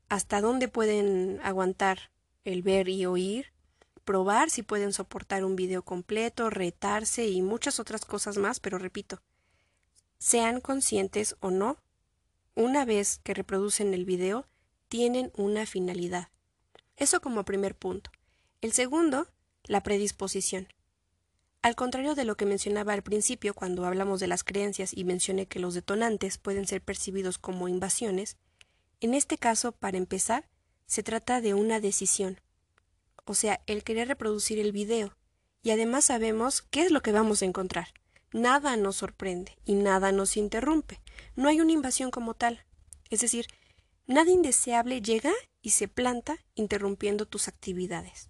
hasta 0.09 0.41
dónde 0.41 0.67
pueden 0.67 1.39
aguantar 1.43 2.11
el 2.43 2.63
ver 2.63 2.89
y 2.89 3.05
oír, 3.05 3.52
probar 4.03 4.49
si 4.49 4.63
pueden 4.63 4.93
soportar 4.93 5.45
un 5.45 5.55
video 5.55 5.83
completo, 5.83 6.49
retarse 6.49 7.27
y 7.27 7.41
muchas 7.41 7.79
otras 7.79 8.05
cosas 8.05 8.37
más, 8.37 8.59
pero 8.59 8.77
repito, 8.77 9.21
sean 10.17 10.61
conscientes 10.61 11.35
o 11.39 11.51
no, 11.51 11.77
una 12.55 12.85
vez 12.85 13.19
que 13.23 13.33
reproducen 13.33 13.93
el 13.93 14.05
video, 14.05 14.47
tienen 14.87 15.31
una 15.35 15.65
finalidad. 15.65 16.29
Eso 16.97 17.19
como 17.19 17.45
primer 17.45 17.75
punto. 17.75 18.11
El 18.61 18.73
segundo, 18.73 19.27
la 19.63 19.81
predisposición. 19.81 20.67
Al 21.61 21.75
contrario 21.75 22.13
de 22.13 22.25
lo 22.25 22.35
que 22.35 22.45
mencionaba 22.45 22.93
al 22.93 23.03
principio 23.03 23.53
cuando 23.53 23.85
hablamos 23.85 24.19
de 24.19 24.27
las 24.27 24.43
creencias 24.43 24.93
y 24.93 25.03
mencioné 25.03 25.47
que 25.47 25.59
los 25.59 25.73
detonantes 25.73 26.37
pueden 26.37 26.67
ser 26.67 26.81
percibidos 26.81 27.37
como 27.37 27.67
invasiones, 27.67 28.37
en 28.99 29.13
este 29.13 29.37
caso, 29.37 29.71
para 29.71 29.97
empezar, 29.97 30.47
se 30.85 31.03
trata 31.03 31.41
de 31.41 31.53
una 31.53 31.79
decisión, 31.79 32.39
o 33.25 33.33
sea, 33.33 33.61
el 33.67 33.83
querer 33.83 34.07
reproducir 34.07 34.59
el 34.59 34.71
video, 34.71 35.15
y 35.61 35.71
además 35.71 36.05
sabemos 36.05 36.61
qué 36.61 36.81
es 36.83 36.91
lo 36.91 37.01
que 37.01 37.11
vamos 37.11 37.41
a 37.41 37.45
encontrar. 37.45 37.87
Nada 38.33 38.75
nos 38.77 38.97
sorprende 38.97 39.57
y 39.63 39.75
nada 39.75 40.11
nos 40.11 40.37
interrumpe. 40.37 40.99
No 41.35 41.47
hay 41.49 41.61
una 41.61 41.71
invasión 41.71 42.11
como 42.11 42.33
tal. 42.33 42.65
Es 43.09 43.21
decir, 43.21 43.47
nada 44.07 44.31
indeseable 44.31 45.01
llega 45.01 45.31
y 45.61 45.69
se 45.69 45.87
planta 45.87 46.37
interrumpiendo 46.55 47.25
tus 47.25 47.47
actividades. 47.47 48.29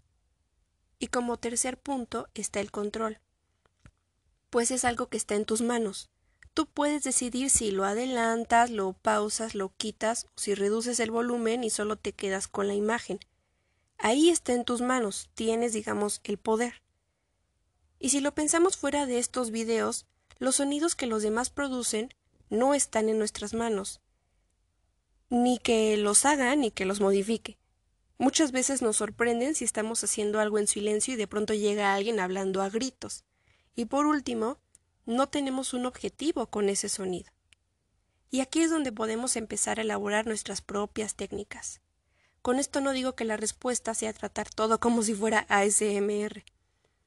Y 1.00 1.08
como 1.08 1.38
tercer 1.38 1.80
punto 1.80 2.28
está 2.34 2.60
el 2.60 2.70
control, 2.70 3.20
pues 4.50 4.72
es 4.72 4.86
algo 4.86 5.08
que 5.08 5.18
está 5.18 5.36
en 5.36 5.46
tus 5.46 5.62
manos. 5.62 6.10
Tú 6.54 6.68
puedes 6.68 7.04
decidir 7.04 7.50
si 7.50 7.72
lo 7.72 7.86
adelantas, 7.86 8.70
lo 8.70 8.94
pausas, 8.94 9.56
lo 9.56 9.70
quitas, 9.76 10.26
o 10.36 10.40
si 10.40 10.54
reduces 10.54 11.00
el 11.00 11.10
volumen 11.10 11.64
y 11.64 11.72
solo 11.72 11.96
te 11.96 12.14
quedas 12.14 12.48
con 12.48 12.68
la 12.68 12.76
imagen. 12.76 13.20
Ahí 14.06 14.30
está 14.30 14.52
en 14.52 14.66
tus 14.66 14.82
manos, 14.82 15.30
tienes, 15.34 15.72
digamos, 15.72 16.20
el 16.26 16.38
poder. 16.38 16.84
Y 18.00 18.10
si 18.10 18.20
lo 18.20 18.36
pensamos 18.36 18.76
fuera 18.76 19.06
de 19.06 19.18
estos 19.18 19.50
videos, 19.50 20.08
los 20.40 20.58
sonidos 20.58 20.94
que 20.94 21.06
los 21.06 21.24
demás 21.24 21.50
producen 21.50 22.14
no 22.50 22.74
están 22.74 23.08
en 23.08 23.18
nuestras 23.18 23.54
manos, 23.54 24.02
ni 25.30 25.58
que 25.58 25.96
los 25.96 26.26
haga 26.26 26.54
ni 26.58 26.70
que 26.70 26.84
los 26.84 27.00
modifique. 27.00 27.58
Muchas 28.18 28.52
veces 28.52 28.82
nos 28.82 28.98
sorprenden 28.98 29.56
si 29.56 29.64
estamos 29.64 30.04
haciendo 30.04 30.42
algo 30.42 30.60
en 30.60 30.68
silencio 30.68 31.14
y 31.14 31.18
de 31.18 31.28
pronto 31.28 31.54
llega 31.54 31.94
alguien 31.94 32.20
hablando 32.20 32.62
a 32.62 32.70
gritos. 32.70 33.24
Y 33.74 33.86
por 33.86 34.06
último, 34.06 34.60
no 35.06 35.30
tenemos 35.30 35.74
un 35.74 35.86
objetivo 35.86 36.48
con 36.48 36.68
ese 36.68 36.90
sonido. 36.90 37.32
Y 38.30 38.42
aquí 38.42 38.64
es 38.64 38.70
donde 38.70 38.92
podemos 38.92 39.38
empezar 39.38 39.80
a 39.80 39.84
elaborar 39.84 40.28
nuestras 40.28 40.62
propias 40.62 41.16
técnicas. 41.16 41.80
Con 42.44 42.60
esto 42.60 42.82
no 42.82 42.92
digo 42.92 43.16
que 43.16 43.24
la 43.24 43.38
respuesta 43.38 43.94
sea 43.94 44.12
tratar 44.12 44.50
todo 44.50 44.78
como 44.78 45.02
si 45.02 45.14
fuera 45.14 45.46
ASMR, 45.48 46.44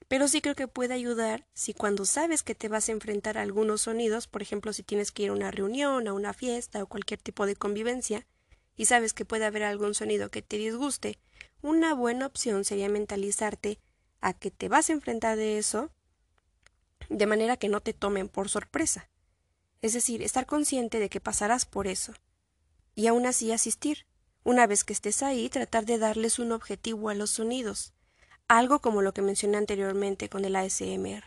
pero 0.08 0.28
sí 0.28 0.40
creo 0.40 0.54
que 0.54 0.66
puede 0.66 0.94
ayudar 0.94 1.46
si 1.52 1.74
cuando 1.74 2.06
sabes 2.06 2.42
que 2.42 2.54
te 2.54 2.68
vas 2.70 2.88
a 2.88 2.92
enfrentar 2.92 3.36
a 3.36 3.42
algunos 3.42 3.82
sonidos, 3.82 4.28
por 4.28 4.40
ejemplo 4.40 4.72
si 4.72 4.82
tienes 4.82 5.12
que 5.12 5.24
ir 5.24 5.28
a 5.28 5.34
una 5.34 5.50
reunión, 5.50 6.08
a 6.08 6.14
una 6.14 6.32
fiesta 6.32 6.82
o 6.82 6.86
cualquier 6.86 7.20
tipo 7.20 7.44
de 7.44 7.54
convivencia, 7.54 8.26
y 8.78 8.86
sabes 8.86 9.12
que 9.12 9.26
puede 9.26 9.44
haber 9.44 9.64
algún 9.64 9.92
sonido 9.92 10.30
que 10.30 10.40
te 10.40 10.56
disguste, 10.56 11.18
una 11.60 11.92
buena 11.92 12.24
opción 12.24 12.64
sería 12.64 12.88
mentalizarte 12.88 13.78
a 14.22 14.32
que 14.32 14.50
te 14.50 14.70
vas 14.70 14.88
a 14.88 14.94
enfrentar 14.94 15.36
de 15.36 15.58
eso, 15.58 15.90
de 17.10 17.26
manera 17.26 17.58
que 17.58 17.68
no 17.68 17.80
te 17.80 17.92
tomen 17.92 18.30
por 18.30 18.48
sorpresa. 18.48 19.10
Es 19.82 19.92
decir, 19.92 20.22
estar 20.22 20.46
consciente 20.46 20.98
de 20.98 21.10
que 21.10 21.20
pasarás 21.20 21.66
por 21.66 21.88
eso, 21.88 22.14
y 22.94 23.06
aún 23.08 23.26
así 23.26 23.52
asistir. 23.52 24.06
Una 24.46 24.68
vez 24.68 24.84
que 24.84 24.92
estés 24.92 25.24
ahí, 25.24 25.48
tratar 25.48 25.86
de 25.86 25.98
darles 25.98 26.38
un 26.38 26.52
objetivo 26.52 27.08
a 27.08 27.14
los 27.14 27.30
sonidos, 27.30 27.94
algo 28.46 28.80
como 28.80 29.02
lo 29.02 29.12
que 29.12 29.20
mencioné 29.20 29.56
anteriormente 29.56 30.28
con 30.28 30.44
el 30.44 30.54
ASMR. 30.54 31.24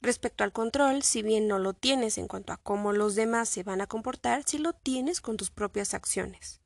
Respecto 0.00 0.42
al 0.42 0.52
control, 0.52 1.04
si 1.04 1.22
bien 1.22 1.46
no 1.46 1.60
lo 1.60 1.74
tienes 1.74 2.18
en 2.18 2.26
cuanto 2.26 2.52
a 2.52 2.56
cómo 2.56 2.92
los 2.92 3.14
demás 3.14 3.48
se 3.48 3.62
van 3.62 3.80
a 3.80 3.86
comportar, 3.86 4.42
sí 4.44 4.58
lo 4.58 4.72
tienes 4.72 5.20
con 5.20 5.36
tus 5.36 5.52
propias 5.52 5.94
acciones. 5.94 6.60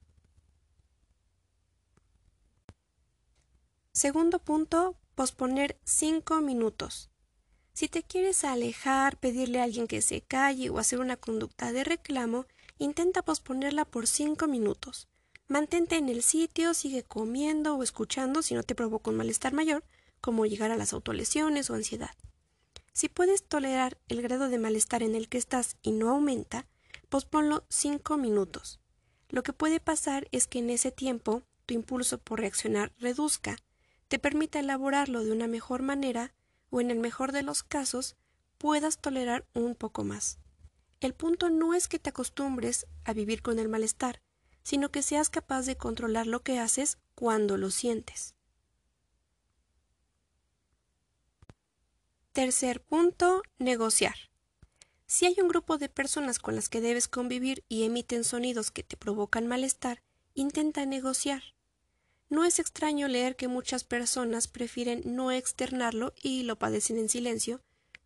Segundo 3.93 4.39
punto, 4.39 4.97
posponer 5.17 5.79
cinco 5.85 6.41
minutos. 6.41 7.11
Si 7.75 7.89
te 7.89 8.03
quieres 8.03 8.43
alejar, 8.43 9.19
pedirle 9.19 9.61
a 9.61 9.65
alguien 9.65 9.87
que 9.87 10.01
se 10.01 10.23
calle 10.23 10.71
o 10.71 10.79
hacer 10.79 10.99
una 10.99 11.19
conducta 11.19 11.73
de 11.73 11.85
reclamo, 11.85 12.47
intenta 12.79 13.21
posponerla 13.21 13.85
por 13.85 14.07
cinco 14.07 14.49
minutos. 14.49 15.10
Mantente 15.51 15.97
en 15.97 16.09
el 16.09 16.23
sitio, 16.23 16.75
sigue 16.75 17.03
comiendo 17.03 17.75
o 17.75 17.83
escuchando 17.83 18.41
si 18.41 18.55
no 18.55 18.63
te 18.63 18.77
provoca 18.77 19.11
un 19.11 19.17
malestar 19.17 19.53
mayor, 19.53 19.83
como 20.21 20.47
llegar 20.47 20.71
a 20.71 20.77
las 20.77 20.93
autolesiones 20.93 21.71
o 21.71 21.75
ansiedad. 21.75 22.15
Si 22.93 23.09
puedes 23.09 23.43
tolerar 23.43 23.99
el 24.07 24.23
grado 24.23 24.49
de 24.49 24.61
malestar 24.61 25.03
en 25.03 25.17
el 25.17 25.29
que 25.29 25.39
estás 25.39 25.77
y 25.83 25.91
no 25.91 26.11
aumenta, 26.11 26.69
posponlo 27.09 27.65
cinco 27.69 28.17
minutos. 28.17 28.79
Lo 29.29 29.43
que 29.43 29.53
puede 29.53 29.81
pasar 29.81 30.29
es 30.31 30.47
que 30.47 30.61
en 30.61 30.71
ese 30.71 30.93
tiempo 30.93 31.43
tu 31.67 31.75
impulso 31.75 32.19
por 32.19 32.39
reaccionar 32.39 32.93
reduzca, 33.01 33.57
te 34.07 34.21
permita 34.21 34.61
elaborarlo 34.61 35.25
de 35.25 35.33
una 35.33 35.49
mejor 35.49 35.83
manera 35.83 36.33
o 36.71 36.81
en 36.81 36.93
el 36.93 37.01
mejor 37.01 37.33
de 37.33 37.43
los 37.43 37.65
casos 37.65 38.15
puedas 38.57 38.99
tolerar 38.99 39.45
un 39.55 39.75
poco 39.75 40.05
más. 40.05 40.39
El 41.01 41.13
punto 41.13 41.51
no 41.51 41.75
es 41.75 41.89
que 41.89 41.99
te 41.99 42.11
acostumbres 42.11 42.87
a 43.03 43.15
vivir 43.15 43.43
con 43.43 43.59
el 43.59 43.69
malestar, 43.69 44.23
sino 44.63 44.91
que 44.91 45.03
seas 45.03 45.31
capaz 45.31 45.63
de 45.67 45.77
controlar 45.77 46.27
lo 46.27 46.41
que 46.43 46.59
haces 46.59 46.99
cuando 47.15 47.57
lo 47.57 47.71
sientes. 47.71 48.35
Tercer 52.33 52.81
punto, 52.81 53.43
negociar. 53.59 54.15
Si 55.07 55.27
hay 55.27 55.35
un 55.43 55.49
grupo 55.49 55.79
de 55.79 55.89
personas 55.89 56.39
con 56.39 56.55
las 56.55 56.69
que 56.69 56.81
debes 56.81 57.09
convivir 57.09 57.65
y 57.69 57.83
emiten 57.83 58.23
sonidos 58.23 58.71
que 58.71 58.85
te 58.85 58.97
provocan 58.97 59.49
malestar, 59.49 60.03
intenta 60.35 60.87
negociar. 60.87 61.43
No 62.29 62.45
es 62.45 62.61
extraño 62.61 63.09
leer 63.09 63.35
que 63.35 63.49
muchas 63.49 63.83
personas 63.83 64.47
prefieren 64.47 65.03
no 65.05 65.33
externarlo 65.33 66.15
y 66.23 66.45
lo 66.45 66.57
padecen 66.57 66.97
en 66.99 67.09
silencio, 67.09 67.61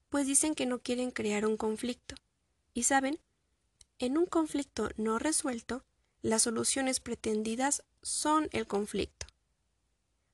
pues 0.08 0.26
dicen 0.26 0.54
que 0.54 0.64
no 0.64 0.78
quieren 0.78 1.10
crear 1.10 1.44
un 1.44 1.58
conflicto. 1.58 2.14
Y 2.72 2.84
saben, 2.84 3.20
en 3.98 4.16
un 4.16 4.24
conflicto 4.24 4.88
no 4.96 5.18
resuelto, 5.18 5.84
las 6.24 6.40
soluciones 6.40 7.00
pretendidas 7.00 7.84
son 8.00 8.48
el 8.52 8.66
conflicto. 8.66 9.26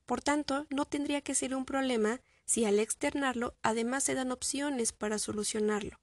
Por 0.06 0.22
tanto, 0.22 0.68
no 0.70 0.84
tendría 0.84 1.20
que 1.20 1.34
ser 1.34 1.52
un 1.52 1.64
problema 1.64 2.20
si 2.44 2.64
al 2.64 2.78
externarlo 2.78 3.56
además 3.62 4.04
se 4.04 4.14
dan 4.14 4.30
opciones 4.30 4.92
para 4.92 5.18
solucionarlo, 5.18 5.98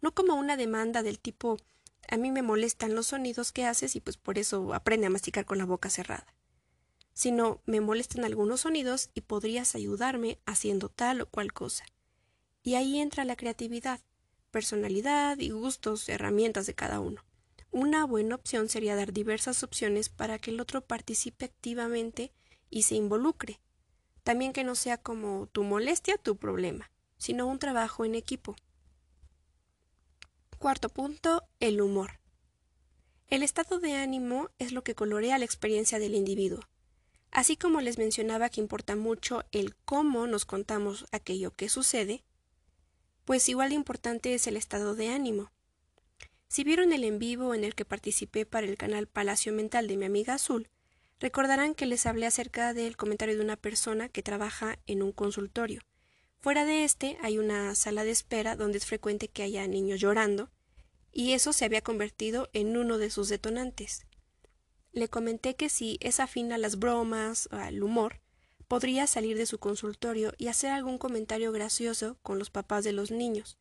no 0.00 0.14
como 0.14 0.36
una 0.36 0.56
demanda 0.56 1.02
del 1.02 1.18
tipo 1.18 1.58
a 2.08 2.16
mí 2.16 2.30
me 2.30 2.40
molestan 2.40 2.94
los 2.94 3.08
sonidos 3.08 3.52
que 3.52 3.66
haces 3.66 3.94
y 3.94 4.00
pues 4.00 4.16
por 4.16 4.38
eso 4.38 4.72
aprende 4.72 5.06
a 5.06 5.10
masticar 5.10 5.44
con 5.44 5.58
la 5.58 5.66
boca 5.66 5.90
cerrada, 5.90 6.34
sino 7.12 7.60
me 7.66 7.82
molestan 7.82 8.24
algunos 8.24 8.62
sonidos 8.62 9.10
y 9.12 9.20
podrías 9.20 9.74
ayudarme 9.74 10.38
haciendo 10.46 10.88
tal 10.88 11.20
o 11.20 11.26
cual 11.28 11.52
cosa. 11.52 11.84
Y 12.62 12.76
ahí 12.76 13.00
entra 13.00 13.26
la 13.26 13.36
creatividad, 13.36 14.00
personalidad 14.50 15.38
y 15.40 15.50
gustos, 15.50 16.08
herramientas 16.08 16.64
de 16.64 16.74
cada 16.74 17.00
uno. 17.00 17.22
Una 17.76 18.06
buena 18.06 18.36
opción 18.36 18.70
sería 18.70 18.96
dar 18.96 19.12
diversas 19.12 19.62
opciones 19.62 20.08
para 20.08 20.38
que 20.38 20.50
el 20.50 20.60
otro 20.60 20.80
participe 20.80 21.44
activamente 21.44 22.32
y 22.70 22.84
se 22.84 22.94
involucre, 22.94 23.60
también 24.22 24.54
que 24.54 24.64
no 24.64 24.74
sea 24.74 24.96
como 24.96 25.48
tu 25.48 25.62
molestia, 25.62 26.16
tu 26.16 26.38
problema, 26.38 26.90
sino 27.18 27.46
un 27.46 27.58
trabajo 27.58 28.06
en 28.06 28.14
equipo. 28.14 28.56
Cuarto 30.56 30.88
punto, 30.88 31.42
el 31.60 31.82
humor. 31.82 32.18
El 33.26 33.42
estado 33.42 33.78
de 33.78 33.92
ánimo 33.92 34.48
es 34.58 34.72
lo 34.72 34.82
que 34.82 34.94
colorea 34.94 35.36
la 35.36 35.44
experiencia 35.44 35.98
del 35.98 36.14
individuo. 36.14 36.60
Así 37.30 37.58
como 37.58 37.82
les 37.82 37.98
mencionaba 37.98 38.48
que 38.48 38.62
importa 38.62 38.96
mucho 38.96 39.44
el 39.52 39.76
cómo 39.84 40.26
nos 40.26 40.46
contamos 40.46 41.04
aquello 41.12 41.50
que 41.50 41.68
sucede, 41.68 42.24
pues 43.26 43.46
igual 43.50 43.68
de 43.68 43.74
importante 43.74 44.32
es 44.32 44.46
el 44.46 44.56
estado 44.56 44.94
de 44.94 45.08
ánimo. 45.08 45.52
Si 46.48 46.64
vieron 46.64 46.92
el 46.92 47.04
en 47.04 47.18
vivo 47.18 47.54
en 47.54 47.64
el 47.64 47.74
que 47.74 47.84
participé 47.84 48.46
para 48.46 48.66
el 48.66 48.76
canal 48.76 49.06
Palacio 49.06 49.52
Mental 49.52 49.88
de 49.88 49.96
mi 49.96 50.04
amiga 50.04 50.34
Azul, 50.34 50.68
Recordarán 51.18 51.74
que 51.74 51.86
les 51.86 52.04
hablé 52.04 52.26
acerca 52.26 52.74
del 52.74 52.96
comentario 52.96 53.36
de 53.36 53.42
una 53.42 53.56
persona 53.56 54.08
que 54.08 54.22
trabaja 54.22 54.78
en 54.86 55.02
un 55.02 55.12
consultorio. 55.12 55.80
Fuera 56.40 56.66
de 56.66 56.84
este 56.84 57.16
hay 57.22 57.38
una 57.38 57.74
sala 57.74 58.04
de 58.04 58.10
espera 58.10 58.54
donde 58.54 58.78
es 58.78 58.84
frecuente 58.84 59.28
que 59.28 59.42
haya 59.42 59.66
niños 59.66 60.00
llorando, 60.00 60.50
y 61.12 61.32
eso 61.32 61.54
se 61.54 61.64
había 61.64 61.80
convertido 61.80 62.50
en 62.52 62.76
uno 62.76 62.98
de 62.98 63.08
sus 63.08 63.30
detonantes. 63.30 64.04
Le 64.92 65.08
comenté 65.08 65.56
que 65.56 65.70
si 65.70 65.96
es 66.00 66.20
afín 66.20 66.52
a 66.52 66.58
las 66.58 66.78
bromas, 66.78 67.48
al 67.50 67.82
humor, 67.82 68.20
podría 68.68 69.06
salir 69.06 69.38
de 69.38 69.46
su 69.46 69.58
consultorio 69.58 70.34
y 70.36 70.48
hacer 70.48 70.70
algún 70.70 70.98
comentario 70.98 71.50
gracioso 71.50 72.18
con 72.22 72.38
los 72.38 72.50
papás 72.50 72.84
de 72.84 72.92
los 72.92 73.10
niños, 73.10 73.56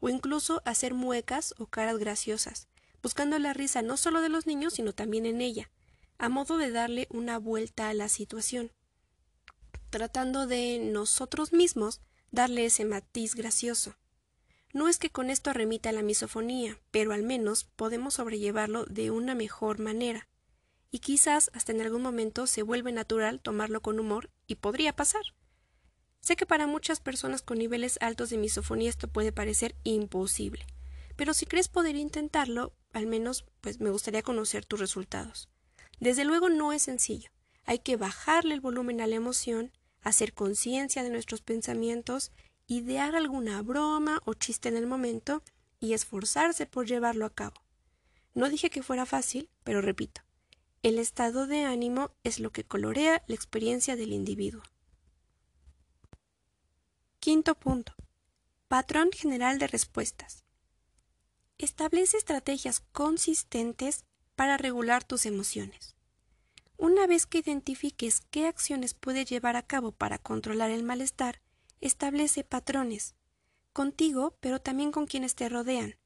o 0.00 0.08
incluso 0.08 0.62
hacer 0.64 0.94
muecas 0.94 1.54
o 1.58 1.66
caras 1.66 1.98
graciosas, 1.98 2.68
buscando 3.02 3.38
la 3.38 3.52
risa 3.52 3.82
no 3.82 3.96
solo 3.96 4.20
de 4.20 4.28
los 4.28 4.46
niños, 4.46 4.74
sino 4.74 4.92
también 4.92 5.26
en 5.26 5.40
ella, 5.40 5.70
a 6.18 6.28
modo 6.28 6.58
de 6.58 6.70
darle 6.70 7.06
una 7.10 7.38
vuelta 7.38 7.88
a 7.88 7.94
la 7.94 8.08
situación, 8.08 8.72
tratando 9.90 10.46
de 10.46 10.78
nosotros 10.78 11.52
mismos 11.52 12.00
darle 12.30 12.66
ese 12.66 12.84
matiz 12.84 13.34
gracioso. 13.34 13.96
No 14.72 14.88
es 14.88 14.98
que 14.98 15.10
con 15.10 15.30
esto 15.30 15.52
remita 15.52 15.90
la 15.90 16.02
misofonía, 16.02 16.78
pero 16.90 17.12
al 17.12 17.22
menos 17.22 17.64
podemos 17.64 18.14
sobrellevarlo 18.14 18.84
de 18.84 19.10
una 19.10 19.34
mejor 19.34 19.80
manera, 19.80 20.28
y 20.92 21.00
quizás 21.00 21.50
hasta 21.54 21.72
en 21.72 21.80
algún 21.80 22.02
momento 22.02 22.46
se 22.46 22.62
vuelve 22.62 22.92
natural 22.92 23.40
tomarlo 23.40 23.80
con 23.80 23.98
humor 23.98 24.30
y 24.46 24.56
podría 24.56 24.94
pasar. 24.94 25.22
Sé 26.30 26.36
que 26.36 26.46
para 26.46 26.68
muchas 26.68 27.00
personas 27.00 27.42
con 27.42 27.58
niveles 27.58 27.98
altos 28.00 28.30
de 28.30 28.38
misofonía 28.38 28.88
esto 28.88 29.08
puede 29.08 29.32
parecer 29.32 29.74
imposible, 29.82 30.64
pero 31.16 31.34
si 31.34 31.44
crees 31.44 31.66
poder 31.66 31.96
intentarlo, 31.96 32.72
al 32.92 33.08
menos 33.08 33.46
pues 33.60 33.80
me 33.80 33.90
gustaría 33.90 34.22
conocer 34.22 34.64
tus 34.64 34.78
resultados. 34.78 35.48
Desde 35.98 36.24
luego 36.24 36.48
no 36.48 36.72
es 36.72 36.82
sencillo. 36.82 37.32
Hay 37.64 37.80
que 37.80 37.96
bajarle 37.96 38.54
el 38.54 38.60
volumen 38.60 39.00
a 39.00 39.08
la 39.08 39.16
emoción, 39.16 39.72
hacer 40.02 40.32
conciencia 40.32 41.02
de 41.02 41.10
nuestros 41.10 41.42
pensamientos, 41.42 42.30
idear 42.68 43.16
alguna 43.16 43.60
broma 43.62 44.22
o 44.24 44.34
chiste 44.34 44.68
en 44.68 44.76
el 44.76 44.86
momento 44.86 45.42
y 45.80 45.94
esforzarse 45.94 46.64
por 46.64 46.86
llevarlo 46.86 47.26
a 47.26 47.34
cabo. 47.34 47.60
No 48.34 48.48
dije 48.48 48.70
que 48.70 48.84
fuera 48.84 49.04
fácil, 49.04 49.48
pero 49.64 49.80
repito, 49.80 50.20
el 50.84 51.00
estado 51.00 51.48
de 51.48 51.64
ánimo 51.64 52.12
es 52.22 52.38
lo 52.38 52.52
que 52.52 52.62
colorea 52.62 53.24
la 53.26 53.34
experiencia 53.34 53.96
del 53.96 54.12
individuo. 54.12 54.62
Quinto 57.22 57.54
punto. 57.54 57.92
Patrón 58.66 59.10
general 59.12 59.58
de 59.58 59.66
respuestas. 59.66 60.46
Establece 61.58 62.16
estrategias 62.16 62.80
consistentes 62.92 64.06
para 64.36 64.56
regular 64.56 65.04
tus 65.04 65.26
emociones. 65.26 65.96
Una 66.78 67.06
vez 67.06 67.26
que 67.26 67.40
identifiques 67.40 68.22
qué 68.30 68.46
acciones 68.46 68.94
puedes 68.94 69.28
llevar 69.28 69.56
a 69.56 69.66
cabo 69.66 69.92
para 69.92 70.16
controlar 70.16 70.70
el 70.70 70.82
malestar, 70.82 71.42
establece 71.82 72.42
patrones, 72.42 73.16
contigo, 73.74 74.38
pero 74.40 74.58
también 74.58 74.90
con 74.90 75.06
quienes 75.06 75.34
te 75.34 75.50
rodean. 75.50 75.96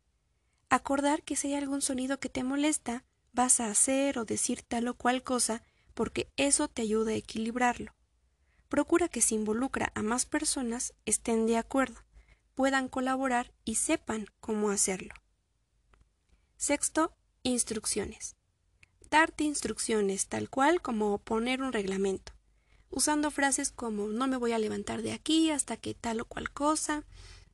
Acordar 0.68 1.22
que 1.22 1.36
si 1.36 1.46
hay 1.46 1.54
algún 1.54 1.80
sonido 1.80 2.18
que 2.18 2.28
te 2.28 2.42
molesta, 2.42 3.04
vas 3.32 3.60
a 3.60 3.70
hacer 3.70 4.18
o 4.18 4.24
decir 4.24 4.62
tal 4.62 4.88
o 4.88 4.94
cual 4.94 5.22
cosa 5.22 5.62
porque 5.94 6.28
eso 6.36 6.66
te 6.66 6.82
ayuda 6.82 7.12
a 7.12 7.14
equilibrarlo. 7.14 7.94
Procura 8.68 9.08
que 9.08 9.20
si 9.20 9.34
involucra 9.34 9.92
a 9.94 10.02
más 10.02 10.26
personas 10.26 10.94
estén 11.04 11.46
de 11.46 11.56
acuerdo, 11.56 12.00
puedan 12.54 12.88
colaborar 12.88 13.52
y 13.64 13.76
sepan 13.76 14.26
cómo 14.40 14.70
hacerlo. 14.70 15.14
Sexto, 16.56 17.16
instrucciones. 17.42 18.36
Darte 19.10 19.44
instrucciones 19.44 20.28
tal 20.28 20.48
cual 20.48 20.80
como 20.80 21.18
poner 21.18 21.62
un 21.62 21.72
reglamento, 21.72 22.32
usando 22.90 23.30
frases 23.30 23.70
como 23.70 24.08
no 24.08 24.26
me 24.26 24.36
voy 24.36 24.52
a 24.52 24.58
levantar 24.58 25.02
de 25.02 25.12
aquí 25.12 25.50
hasta 25.50 25.76
que 25.76 25.94
tal 25.94 26.20
o 26.20 26.24
cual 26.24 26.50
cosa, 26.50 27.04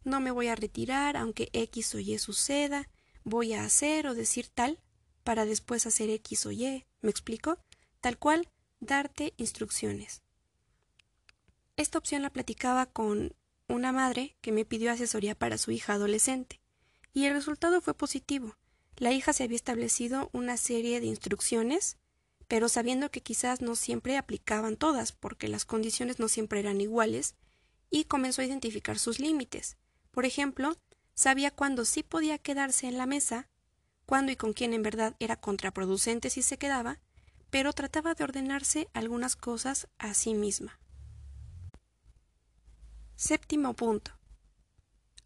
no 0.05 0.21
me 0.21 0.31
voy 0.31 0.49
a 0.49 0.55
retirar 0.55 1.17
aunque 1.17 1.51
X 1.53 1.95
o 1.95 1.99
Y 1.99 2.19
suceda, 2.19 2.89
voy 3.25 3.53
a 3.53 3.65
hacer 3.65 4.07
o 4.07 4.15
decir 4.15 4.49
tal 4.49 4.81
para 5.25 5.45
después 5.45 5.87
hacer 5.87 6.09
X 6.11 6.47
o 6.47 6.53
Y. 6.53 6.87
¿Me 7.01 7.11
explico? 7.11 7.59
Tal 8.01 8.19
cual, 8.19 8.49
darte 8.81 9.35
instrucciones. 9.37 10.23
Esta 11.81 11.97
opción 11.97 12.21
la 12.21 12.29
platicaba 12.29 12.85
con 12.85 13.35
una 13.67 13.91
madre 13.91 14.37
que 14.43 14.53
me 14.53 14.67
pidió 14.67 14.93
asesoría 14.93 15.35
para 15.35 15.57
su 15.57 15.71
hija 15.71 15.95
adolescente, 15.95 16.61
y 17.15 17.25
el 17.25 17.33
resultado 17.33 17.81
fue 17.81 17.95
positivo. 17.95 18.55
La 18.99 19.13
hija 19.13 19.33
se 19.33 19.45
había 19.45 19.57
establecido 19.57 20.29
una 20.35 20.59
serie 20.59 21.01
de 21.01 21.07
instrucciones, 21.07 21.97
pero 22.49 22.69
sabiendo 22.69 23.11
que 23.11 23.23
quizás 23.23 23.63
no 23.63 23.77
siempre 23.77 24.19
aplicaban 24.19 24.77
todas, 24.77 25.13
porque 25.13 25.49
las 25.49 25.65
condiciones 25.65 26.19
no 26.19 26.29
siempre 26.29 26.61
eran 26.61 26.83
iguales, 26.83 27.35
y 27.89 28.05
comenzó 28.05 28.43
a 28.43 28.45
identificar 28.45 28.99
sus 28.99 29.19
límites. 29.19 29.79
Por 30.11 30.27
ejemplo, 30.27 30.77
sabía 31.15 31.51
cuándo 31.51 31.87
sí 31.87 32.03
podía 32.03 32.37
quedarse 32.37 32.89
en 32.89 32.99
la 32.99 33.07
mesa 33.07 33.49
cuándo 34.05 34.33
y 34.33 34.37
con 34.37 34.53
quién 34.53 34.75
en 34.75 34.83
verdad 34.83 35.17
era 35.19 35.37
contraproducente 35.37 36.29
si 36.29 36.43
se 36.43 36.59
quedaba, 36.59 37.01
pero 37.49 37.73
trataba 37.73 38.13
de 38.13 38.25
ordenarse 38.25 38.87
algunas 38.93 39.35
cosas 39.35 39.89
a 39.97 40.13
sí 40.13 40.35
misma. 40.35 40.79
Séptimo 43.21 43.75
punto. 43.75 44.13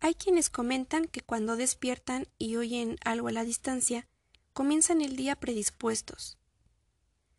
Hay 0.00 0.16
quienes 0.16 0.50
comentan 0.50 1.06
que 1.06 1.20
cuando 1.20 1.54
despiertan 1.54 2.26
y 2.38 2.56
oyen 2.56 2.96
algo 3.04 3.28
a 3.28 3.30
la 3.30 3.44
distancia, 3.44 4.08
comienzan 4.52 5.00
el 5.00 5.14
día 5.14 5.36
predispuestos. 5.36 6.36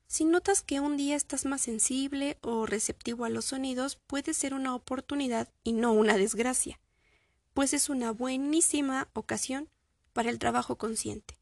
Si 0.07 0.23
notas 0.23 0.61
que 0.61 0.79
un 0.79 0.95
día 0.95 1.17
estás 1.17 1.43
más 1.43 1.59
sensible 1.59 2.37
o 2.39 2.65
receptivo 2.65 3.25
a 3.25 3.29
los 3.29 3.43
sonidos, 3.43 3.97
puede 3.97 4.33
ser 4.33 4.53
una 4.53 4.73
oportunidad 4.75 5.49
y 5.65 5.73
no 5.73 5.91
una 5.91 6.15
desgracia, 6.15 6.79
pues 7.53 7.73
es 7.73 7.89
una 7.89 8.11
buenísima 8.11 9.09
ocasión 9.11 9.69
para 10.13 10.29
el 10.29 10.39
trabajo 10.39 10.77
consciente. 10.77 11.37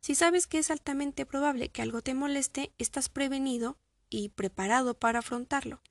Si 0.00 0.14
sabes 0.14 0.46
que 0.46 0.58
es 0.58 0.70
altamente 0.70 1.26
probable 1.26 1.70
que 1.70 1.82
algo 1.82 2.00
te 2.00 2.14
moleste, 2.14 2.72
estás 2.78 3.08
prevenido 3.08 3.76
y 4.08 4.28
preparado 4.28 4.94
para 4.94 5.18
afrontarlo. 5.18 5.82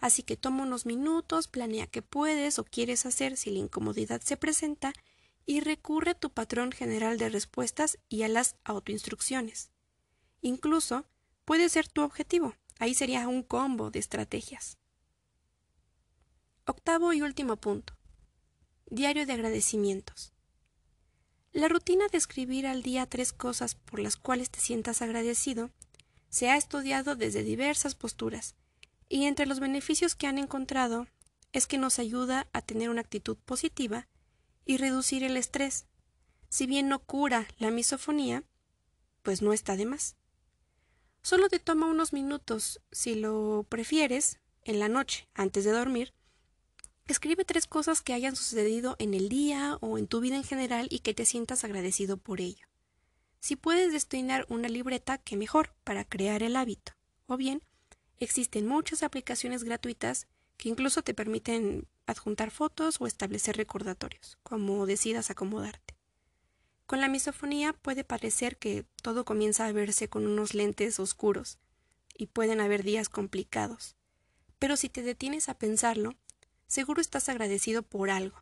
Así 0.00 0.22
que 0.22 0.36
toma 0.36 0.62
unos 0.62 0.86
minutos, 0.86 1.46
planea 1.46 1.86
qué 1.86 2.00
puedes 2.02 2.58
o 2.58 2.64
quieres 2.64 3.04
hacer 3.06 3.36
si 3.36 3.50
la 3.50 3.58
incomodidad 3.58 4.22
se 4.22 4.36
presenta 4.36 4.92
y 5.44 5.60
recurre 5.60 6.12
a 6.12 6.18
tu 6.18 6.30
patrón 6.30 6.72
general 6.72 7.18
de 7.18 7.28
respuestas 7.28 7.98
y 8.08 8.22
a 8.22 8.28
las 8.28 8.56
autoinstrucciones. 8.64 9.70
Incluso 10.40 11.04
puede 11.44 11.68
ser 11.68 11.86
tu 11.86 12.02
objetivo. 12.02 12.54
Ahí 12.78 12.94
sería 12.94 13.28
un 13.28 13.42
combo 13.42 13.90
de 13.90 13.98
estrategias. 13.98 14.78
Octavo 16.64 17.12
y 17.12 17.20
último 17.20 17.56
punto. 17.56 17.94
Diario 18.86 19.26
de 19.26 19.34
agradecimientos. 19.34 20.32
La 21.52 21.68
rutina 21.68 22.06
de 22.08 22.16
escribir 22.16 22.66
al 22.66 22.82
día 22.82 23.06
tres 23.06 23.32
cosas 23.32 23.74
por 23.74 23.98
las 23.98 24.16
cuales 24.16 24.50
te 24.50 24.60
sientas 24.60 25.02
agradecido 25.02 25.70
se 26.28 26.48
ha 26.48 26.56
estudiado 26.56 27.16
desde 27.16 27.42
diversas 27.42 27.96
posturas, 27.96 28.54
y 29.10 29.26
entre 29.26 29.44
los 29.44 29.60
beneficios 29.60 30.14
que 30.14 30.26
han 30.26 30.38
encontrado 30.38 31.06
es 31.52 31.66
que 31.66 31.76
nos 31.76 31.98
ayuda 31.98 32.48
a 32.54 32.62
tener 32.62 32.88
una 32.88 33.02
actitud 33.02 33.36
positiva 33.36 34.08
y 34.64 34.78
reducir 34.78 35.22
el 35.22 35.36
estrés. 35.36 35.84
Si 36.48 36.66
bien 36.66 36.88
no 36.88 37.00
cura 37.00 37.46
la 37.58 37.70
misofonía, 37.70 38.44
pues 39.22 39.42
no 39.42 39.52
está 39.52 39.76
de 39.76 39.84
más. 39.84 40.16
Solo 41.22 41.50
te 41.50 41.58
toma 41.58 41.86
unos 41.86 42.14
minutos, 42.14 42.80
si 42.90 43.14
lo 43.14 43.66
prefieres, 43.68 44.38
en 44.62 44.78
la 44.78 44.88
noche, 44.88 45.28
antes 45.34 45.64
de 45.64 45.72
dormir, 45.72 46.14
Escribe 47.10 47.44
tres 47.44 47.66
cosas 47.66 48.02
que 48.02 48.12
hayan 48.12 48.36
sucedido 48.36 48.94
en 49.00 49.14
el 49.14 49.28
día 49.28 49.78
o 49.80 49.98
en 49.98 50.06
tu 50.06 50.20
vida 50.20 50.36
en 50.36 50.44
general 50.44 50.86
y 50.90 51.00
que 51.00 51.12
te 51.12 51.26
sientas 51.26 51.64
agradecido 51.64 52.18
por 52.18 52.40
ello. 52.40 52.64
Si 53.40 53.56
puedes 53.56 53.92
destinar 53.92 54.46
una 54.48 54.68
libreta, 54.68 55.18
que 55.18 55.36
mejor 55.36 55.74
para 55.82 56.04
crear 56.04 56.44
el 56.44 56.54
hábito. 56.54 56.92
O 57.26 57.36
bien, 57.36 57.64
existen 58.20 58.66
muchas 58.66 59.02
aplicaciones 59.02 59.64
gratuitas 59.64 60.28
que 60.56 60.68
incluso 60.68 61.02
te 61.02 61.14
permiten 61.14 61.88
adjuntar 62.06 62.50
fotos 62.50 63.00
o 63.00 63.06
establecer 63.06 63.56
recordatorios, 63.56 64.38
como 64.42 64.86
decidas 64.86 65.30
acomodarte. 65.30 65.94
Con 66.86 67.00
la 67.00 67.08
misofonía 67.08 67.72
puede 67.72 68.04
parecer 68.04 68.56
que 68.58 68.84
todo 69.02 69.24
comienza 69.24 69.66
a 69.66 69.72
verse 69.72 70.08
con 70.08 70.26
unos 70.26 70.54
lentes 70.54 71.00
oscuros 71.00 71.58
y 72.14 72.26
pueden 72.26 72.60
haber 72.60 72.82
días 72.82 73.08
complicados. 73.08 73.96
Pero 74.58 74.76
si 74.76 74.88
te 74.88 75.02
detienes 75.02 75.48
a 75.48 75.54
pensarlo, 75.54 76.14
seguro 76.66 77.00
estás 77.00 77.28
agradecido 77.28 77.82
por 77.82 78.10
algo, 78.10 78.38